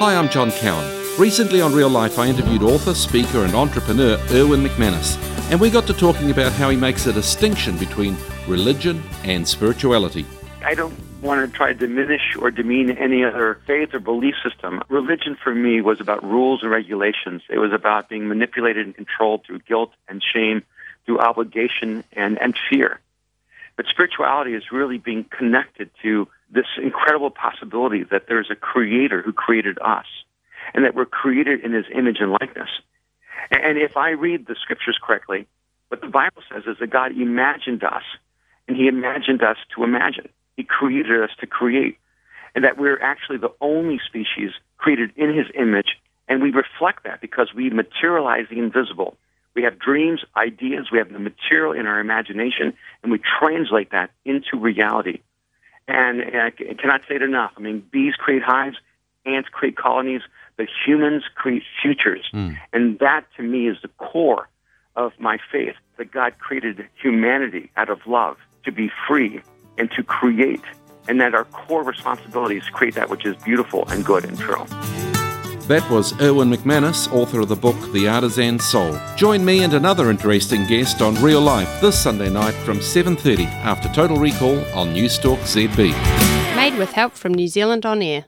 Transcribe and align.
Hi, 0.00 0.16
I'm 0.16 0.30
John 0.30 0.50
Cowan. 0.50 1.18
Recently 1.18 1.60
on 1.60 1.74
Real 1.74 1.90
Life, 1.90 2.18
I 2.18 2.26
interviewed 2.26 2.62
author, 2.62 2.94
speaker, 2.94 3.44
and 3.44 3.54
entrepreneur 3.54 4.16
Erwin 4.30 4.64
McManus, 4.64 5.18
and 5.50 5.60
we 5.60 5.68
got 5.68 5.86
to 5.88 5.92
talking 5.92 6.30
about 6.30 6.52
how 6.52 6.70
he 6.70 6.76
makes 6.78 7.04
a 7.04 7.12
distinction 7.12 7.76
between 7.76 8.16
religion 8.48 9.02
and 9.24 9.46
spirituality. 9.46 10.24
I 10.64 10.72
don't 10.72 10.98
want 11.20 11.46
to 11.46 11.54
try 11.54 11.74
to 11.74 11.78
diminish 11.78 12.34
or 12.40 12.50
demean 12.50 12.92
any 12.92 13.22
other 13.22 13.60
faith 13.66 13.92
or 13.92 13.98
belief 13.98 14.36
system. 14.42 14.82
Religion 14.88 15.36
for 15.44 15.54
me 15.54 15.82
was 15.82 16.00
about 16.00 16.24
rules 16.24 16.62
and 16.62 16.70
regulations. 16.70 17.42
It 17.50 17.58
was 17.58 17.74
about 17.74 18.08
being 18.08 18.26
manipulated 18.26 18.86
and 18.86 18.94
controlled 18.94 19.44
through 19.44 19.58
guilt 19.68 19.92
and 20.08 20.22
shame, 20.22 20.62
through 21.04 21.18
obligation 21.18 22.04
and, 22.14 22.40
and 22.40 22.58
fear. 22.70 23.00
But 23.76 23.84
spirituality 23.84 24.54
is 24.54 24.72
really 24.72 24.96
being 24.96 25.24
connected 25.24 25.90
to 26.00 26.26
this 26.50 26.66
incredible 26.82 27.30
possibility 27.30 28.04
that 28.10 28.26
there's 28.28 28.50
a 28.50 28.56
creator 28.56 29.22
who 29.22 29.32
created 29.32 29.78
us 29.80 30.06
and 30.74 30.84
that 30.84 30.94
we're 30.94 31.06
created 31.06 31.64
in 31.64 31.72
his 31.72 31.86
image 31.94 32.18
and 32.20 32.32
likeness. 32.32 32.68
And 33.50 33.78
if 33.78 33.96
I 33.96 34.10
read 34.10 34.46
the 34.46 34.56
scriptures 34.60 34.98
correctly, 35.02 35.46
what 35.88 36.00
the 36.00 36.08
Bible 36.08 36.42
says 36.52 36.64
is 36.66 36.76
that 36.78 36.90
God 36.90 37.12
imagined 37.12 37.82
us, 37.82 38.04
and 38.68 38.76
he 38.76 38.86
imagined 38.86 39.42
us 39.42 39.56
to 39.74 39.82
imagine. 39.82 40.28
He 40.56 40.62
created 40.62 41.22
us 41.22 41.30
to 41.40 41.46
create, 41.46 41.98
and 42.54 42.64
that 42.64 42.78
we're 42.78 43.00
actually 43.00 43.38
the 43.38 43.52
only 43.60 43.98
species 44.06 44.50
created 44.78 45.10
in 45.16 45.34
his 45.34 45.46
image, 45.54 45.98
and 46.28 46.42
we 46.42 46.50
reflect 46.50 47.04
that 47.04 47.20
because 47.20 47.48
we 47.54 47.70
materialize 47.70 48.46
the 48.50 48.58
invisible. 48.58 49.16
We 49.54 49.64
have 49.64 49.80
dreams, 49.80 50.20
ideas, 50.36 50.86
we 50.92 50.98
have 50.98 51.12
the 51.12 51.18
material 51.18 51.72
in 51.72 51.86
our 51.86 51.98
imagination, 51.98 52.74
and 53.02 53.10
we 53.10 53.20
translate 53.40 53.90
that 53.90 54.10
into 54.24 54.56
reality. 54.56 55.20
And, 55.90 56.20
and 56.20 56.40
I 56.40 56.50
cannot 56.50 57.02
say 57.08 57.16
it 57.16 57.22
enough. 57.22 57.52
I 57.56 57.60
mean, 57.60 57.84
bees 57.90 58.14
create 58.14 58.42
hives, 58.42 58.76
ants 59.26 59.48
create 59.48 59.76
colonies, 59.76 60.22
but 60.56 60.66
humans 60.86 61.24
create 61.34 61.62
futures. 61.82 62.28
Mm. 62.32 62.58
And 62.72 62.98
that 63.00 63.24
to 63.36 63.42
me 63.42 63.68
is 63.68 63.76
the 63.82 63.88
core 63.98 64.48
of 64.96 65.12
my 65.18 65.38
faith 65.50 65.76
that 65.96 66.10
God 66.10 66.38
created 66.38 66.86
humanity 67.00 67.70
out 67.76 67.90
of 67.90 68.06
love 68.06 68.36
to 68.64 68.72
be 68.72 68.90
free 69.08 69.40
and 69.78 69.90
to 69.92 70.02
create, 70.02 70.62
and 71.08 71.20
that 71.20 71.34
our 71.34 71.44
core 71.44 71.82
responsibility 71.82 72.58
is 72.58 72.66
to 72.66 72.72
create 72.72 72.94
that 72.94 73.08
which 73.08 73.24
is 73.24 73.36
beautiful 73.36 73.84
and 73.88 74.04
good 74.04 74.24
and 74.24 74.38
true. 74.38 74.66
That 75.68 75.88
was 75.88 76.20
Erwin 76.20 76.50
McManus, 76.50 77.12
author 77.12 77.40
of 77.40 77.48
the 77.48 77.54
book 77.54 77.76
The 77.92 78.08
Artisan 78.08 78.58
Soul. 78.58 78.98
Join 79.16 79.44
me 79.44 79.62
and 79.62 79.74
another 79.74 80.10
interesting 80.10 80.66
guest 80.66 81.00
on 81.00 81.14
Real 81.22 81.40
Life 81.40 81.80
this 81.80 81.96
Sunday 81.96 82.28
night 82.28 82.54
from 82.64 82.80
7:30 82.80 83.46
after 83.62 83.88
Total 83.94 84.16
Recall 84.16 84.58
on 84.74 84.94
Newstalk 84.94 85.38
ZB. 85.46 85.94
Made 86.56 86.76
with 86.76 86.92
help 86.92 87.12
from 87.14 87.32
New 87.34 87.46
Zealand 87.46 87.86
On 87.86 88.02
Air. 88.02 88.18